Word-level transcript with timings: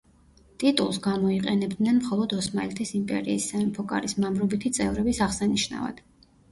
ტიტულს 0.61 0.97
გამოიყენებდნენ 1.07 1.99
მხოლოდ 1.99 2.33
ოსმალეთის 2.39 2.95
იმპერიის 3.03 3.51
სამეფო 3.53 3.87
კარის 3.95 4.19
მამრობითი 4.27 4.77
წევრების 4.81 5.23
აღსანიშნავად. 5.29 6.05